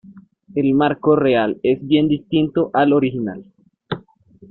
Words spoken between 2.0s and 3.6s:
distinto al original.